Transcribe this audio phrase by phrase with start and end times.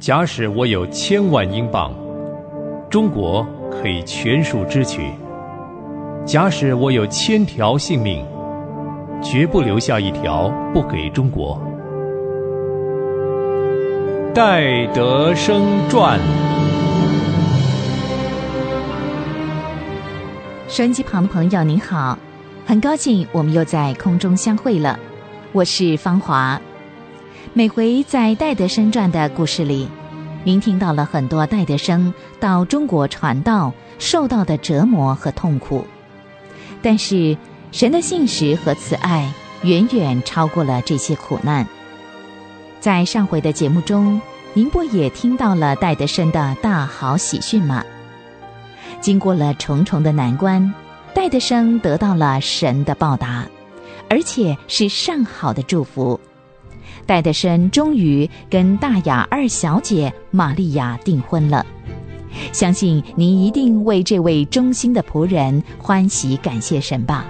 [0.00, 1.92] 假使我有千万英镑，
[2.88, 5.02] 中国可以全数支取；
[6.24, 8.24] 假使我有千条性命，
[9.22, 11.60] 绝不留下一条不给中国。
[14.34, 16.18] 戴德生传。
[20.66, 22.18] 收音机旁的朋友，您好，
[22.64, 24.98] 很高兴我们又在空中相会了。
[25.52, 26.58] 我是芳华。
[27.52, 29.88] 每回在戴德生传的故事里，
[30.44, 35.84] 您听到了很多戴德生到中国传道受到的折磨和痛苦。
[36.80, 37.36] 但是
[37.72, 41.66] 神的信实和慈爱远远超过了这些苦难。
[42.78, 44.20] 在上回的节目中，
[44.54, 47.84] 您不也听到了戴德生的大好喜讯吗？
[49.00, 50.72] 经过了重重的难关，
[51.14, 53.46] 戴德生得到了神的报答，
[54.08, 56.18] 而且是上好的祝福。
[57.06, 61.66] 戴德生终于跟大雅二小姐玛利亚订婚了，
[62.52, 67.26] 相信您一定为这位忠心的仆人欢喜感谢神吧。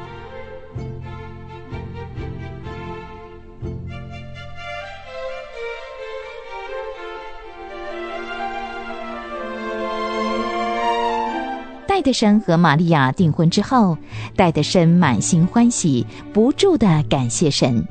[11.86, 13.96] 戴德生和玛利亚订婚之后，
[14.34, 17.86] 戴德生满心欢喜，不住的感谢神。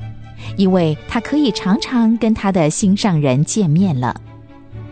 [0.57, 4.19] 因为他可以常常跟他的心上人见面了。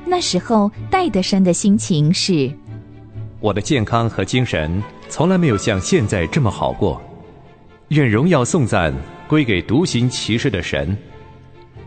[0.05, 2.51] 那时候，戴德生的心情是：
[3.39, 7.01] 我的健康和精神从来没有像现在这么好过。
[7.89, 8.93] 愿荣耀颂赞
[9.27, 10.97] 归给独行其事的神，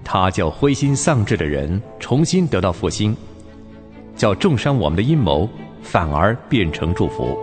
[0.05, 3.16] 他叫灰心丧志的人重新得到复兴，
[4.16, 5.48] 叫重伤我们的阴谋
[5.83, 7.36] 反而变成祝福。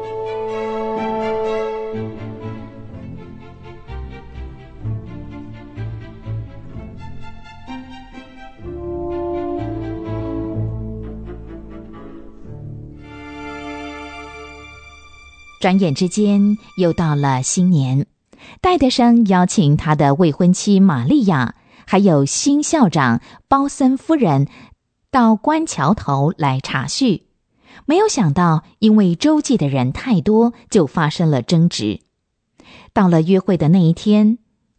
[15.60, 18.06] 转眼之间又到了新年，
[18.62, 21.56] 戴德生邀请他的未婚妻玛利亚，
[21.88, 24.48] 还有新校长包森夫人
[25.10, 27.24] 到关桥头来茶叙。
[27.86, 32.02] 没有想到，因为周记的人太多，就发生了争执。
[32.94, 34.38] 到了约会的那一天，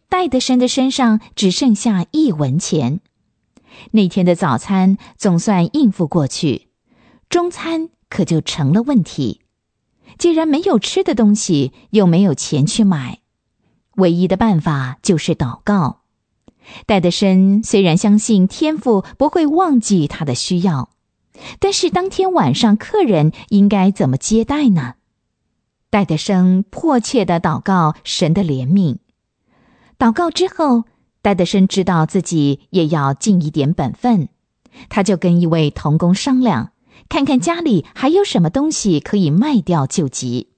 [0.09, 3.00] 戴德生的身上只剩下一文钱。
[3.93, 6.69] 那天的早餐总算应付过去，
[7.28, 9.41] 中餐可就成了问题。
[10.19, 13.21] 既然没有吃的东西，又没有钱去买，
[13.97, 16.01] 唯一的办法就是祷告。
[16.87, 20.91] 戴德生虽然相信天父不会忘记他的需要，
[21.61, 24.97] 但是当天晚上客人应该怎么接待呢？
[25.89, 28.99] 戴德生迫切的祷告神的怜悯。
[29.99, 30.85] 祷告之后，
[31.23, 34.29] 戴德生知道自己也要尽一点本分，
[34.91, 36.73] 他就跟一位童工商量。
[37.09, 40.48] 看看家里还有什么东西可以卖掉救急。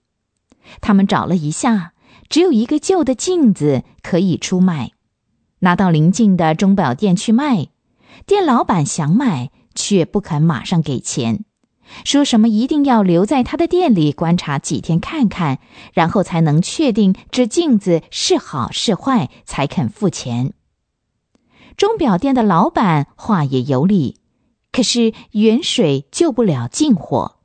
[0.80, 1.92] 他们找了一下，
[2.28, 4.92] 只有一个旧的镜子可以出卖，
[5.60, 7.68] 拿到邻近的钟表店去卖。
[8.26, 11.44] 店老板想买，却不肯马上给钱，
[12.04, 15.58] 说什么一定要留在他的店里观察几天看看，
[15.92, 20.52] 然后才能确定这镜子是好是坏，才肯付钱。
[21.76, 24.19] 钟表店的老板话也有理。
[24.72, 27.36] 可是远水救不了近火，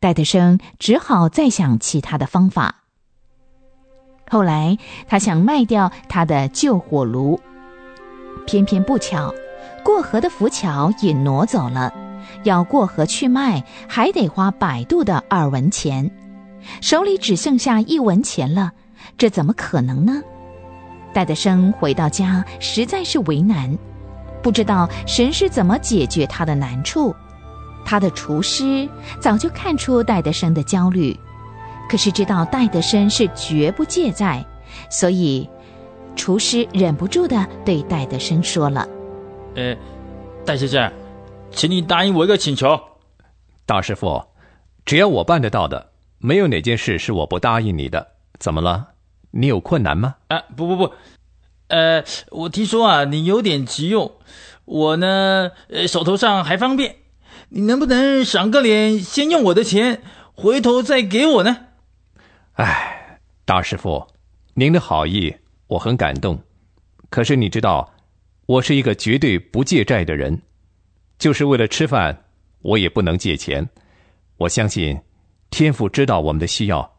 [0.00, 2.82] 戴德生只好再想其他的方法。
[4.30, 4.76] 后来
[5.06, 7.40] 他想卖掉他的旧火炉，
[8.46, 9.32] 偏偏不巧，
[9.84, 11.92] 过河的浮桥也挪走了，
[12.44, 16.10] 要过河去卖，还得花百度的二文钱，
[16.82, 18.72] 手里只剩下一文钱了，
[19.16, 20.20] 这怎么可能呢？
[21.14, 23.78] 戴德生回到家，实在是为难。
[24.42, 27.14] 不知道神是怎么解决他的难处，
[27.84, 28.88] 他的厨师
[29.20, 31.18] 早就看出戴德生的焦虑，
[31.88, 34.44] 可是知道戴德生是绝不借债，
[34.90, 35.48] 所以
[36.16, 38.86] 厨师忍不住的对戴德生说了
[39.56, 39.76] ：“呃，
[40.44, 40.92] 戴先生，
[41.50, 42.78] 请你答应我一个请求。
[43.66, 44.24] 大师傅，
[44.84, 48.08] 只要我办得到的，没有哪件事是我不答应你的。
[48.38, 48.88] 怎么了？
[49.30, 50.14] 你有困难吗？
[50.28, 50.92] 啊，不不不。”
[51.68, 54.12] 呃，我听说啊，你有点急用，
[54.64, 56.96] 我呢，呃，手头上还方便，
[57.50, 60.02] 你能不能赏个脸，先用我的钱，
[60.34, 61.66] 回头再给我呢？
[62.54, 64.06] 哎，大师傅，
[64.54, 65.36] 您的好意
[65.66, 66.42] 我很感动，
[67.10, 67.92] 可是你知道，
[68.46, 70.40] 我是一个绝对不借债的人，
[71.18, 72.24] 就是为了吃饭，
[72.62, 73.68] 我也不能借钱。
[74.38, 74.98] 我相信，
[75.50, 76.96] 天父知道我们的需要，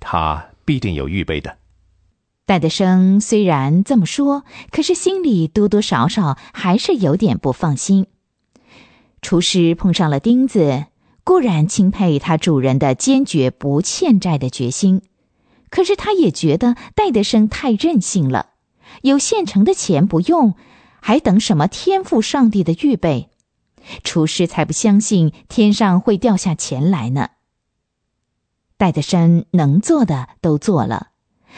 [0.00, 1.54] 他必定有预备的。
[2.46, 8.06] 戴德生虽然这么说，可是心里多多少少还是有点不放心。
[9.20, 10.84] 厨师碰上了钉子，
[11.24, 15.02] 固然钦佩他主人的坚决不欠债的决心，
[15.70, 18.50] 可是他也觉得戴德生太任性了。
[19.02, 20.54] 有现成的钱不用，
[21.00, 23.28] 还等什么天赋上帝的预备？
[24.04, 27.30] 厨师才不相信天上会掉下钱来呢。
[28.76, 31.08] 戴德生能做的都做了，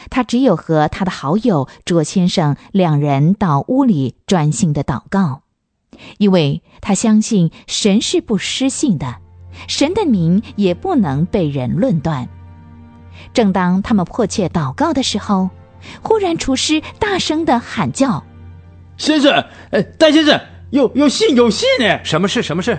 [0.09, 5.41] 他只有和他的好友卓先生两人到屋里专心的祷告，
[6.17, 9.17] 因为他相信神是不失信的，
[9.67, 12.27] 神的名也不能被人论断。
[13.33, 15.49] 正当他们迫切祷告的时候，
[16.01, 18.23] 忽然厨师大声的喊叫
[18.97, 20.39] ：“先生，呃，戴先生，
[20.71, 22.03] 有有信有信呢！
[22.03, 22.41] 什么事？
[22.41, 22.77] 什么事？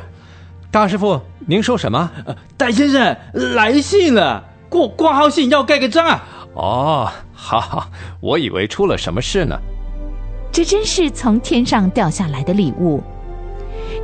[0.71, 2.11] 大师傅，您说什么？
[2.25, 6.27] 呃戴先生来信了，挂挂号信要盖个章啊！
[6.55, 9.57] 哦，好好，我以为出了什么事呢。
[10.53, 13.01] 这真是从天上掉下来的礼物。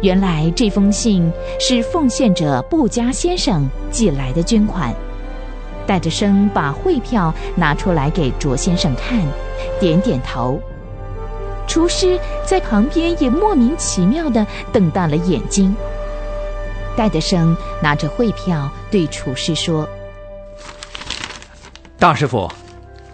[0.03, 4.95] 原来这封信是奉献者布加先生寄来的捐款。
[5.87, 9.21] 戴着生把汇票拿出来给卓先生看，
[9.81, 10.61] 点点头。
[11.67, 15.75] 厨师在旁边也莫名其妙的瞪大了眼睛。
[16.97, 19.89] 戴德生拿着汇票对厨师说
[21.99, 22.51] ：“大师傅，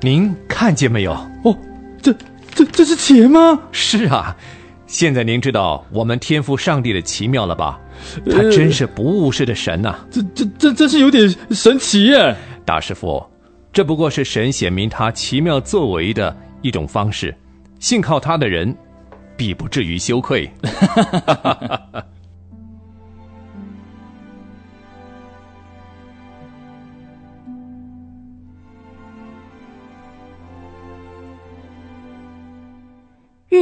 [0.00, 1.12] 您看见没有？
[1.44, 1.56] 哦，
[2.02, 2.12] 这、
[2.52, 3.58] 这、这是钱吗？
[3.70, 4.36] 是啊，
[4.86, 7.80] 现在您知道我们天赋上帝的奇妙了吧？
[8.26, 9.94] 他真是不误事的神呐！
[10.10, 12.34] 这、这、这真是有点神奇耶！
[12.64, 13.24] 大师傅，
[13.72, 17.32] 这不过是神显明他奇妙作为的一种方式，
[17.78, 18.76] 信靠他的人，
[19.36, 20.50] 必不至于羞愧。”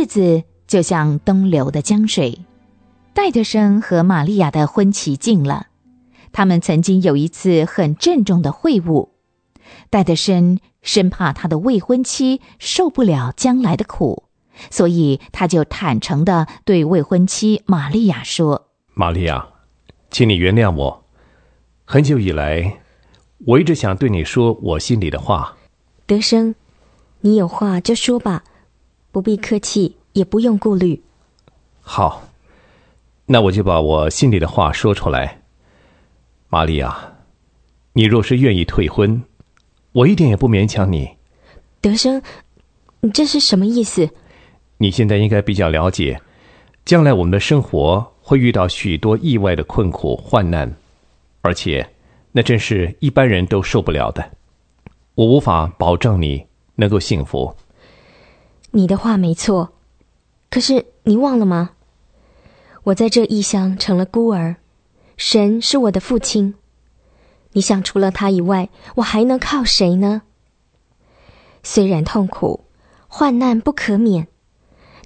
[0.01, 2.39] 日子就像东流的江水，
[3.13, 5.67] 戴德生和玛利亚的婚期近了。
[6.33, 9.11] 他们曾经有一次很郑重的会晤，
[9.91, 14.25] 戴德生生怕他的未婚妻受不了将来的苦，
[14.71, 19.49] 所以他就坦诚的对未婚妻玛利亚说：“玛利亚，
[20.11, 21.05] 请你原谅我。
[21.85, 22.81] 很久以来，
[23.45, 25.59] 我一直想对你说我心里的话。
[26.07, 26.55] 德生，
[27.21, 28.43] 你有话就说吧。”
[29.13, 31.03] 不必客气，也不用顾虑。
[31.81, 32.29] 好，
[33.27, 35.41] 那我就把我心里的话说出来。
[36.49, 37.15] 玛利亚，
[37.93, 39.23] 你若是愿意退婚，
[39.93, 41.11] 我一点也不勉强你。
[41.81, 42.23] 德生，
[43.01, 44.09] 你这是什么意思？
[44.79, 46.21] 你现在应该比较了解，
[46.85, 50.73] 将来我们的生活会遇到许多意外的困苦患难，
[51.41, 51.89] 而且
[52.33, 54.31] 那真是一般人都受不了的。
[55.15, 56.47] 我无法保证你
[56.77, 57.55] 能够幸福。
[58.73, 59.73] 你的话没错，
[60.51, 61.71] 可是你忘了吗？
[62.85, 64.57] 我在这异乡成了孤儿，
[65.17, 66.55] 神是我的父亲。
[67.53, 70.23] 你想，除了他以外，我还能靠谁呢？
[71.63, 72.65] 虽然痛苦、
[73.09, 74.29] 患难不可免，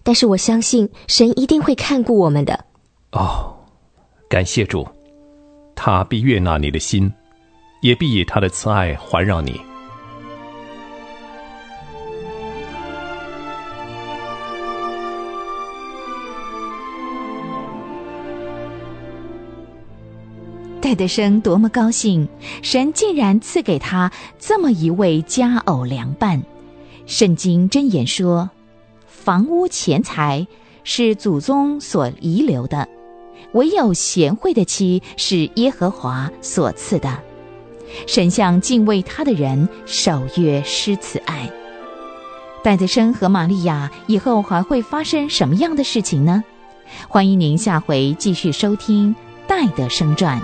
[0.03, 2.67] 但是我相信神一定会看顾我们的。
[3.13, 3.57] 哦，
[4.29, 4.87] 感谢主，
[5.75, 7.13] 他必悦纳你的心，
[7.81, 9.59] 也必以他的慈爱环绕你。
[20.85, 22.29] 戴德生多么高兴，
[22.61, 26.43] 神竟然赐给他这么一位佳偶良伴。
[27.07, 28.51] 圣经箴言说
[29.09, 30.47] ：“房屋钱财
[30.83, 32.87] 是祖宗所遗留的，
[33.53, 37.19] 唯有贤惠的妻是耶和华所赐的。”
[38.07, 41.51] 神向敬畏他的人守约施慈爱。
[42.63, 46.45] 戴德生和玛利亚以后还会发生什么样的事情呢？
[47.09, 49.15] 欢迎您下回继续收听
[49.49, 50.39] 《戴德生传》。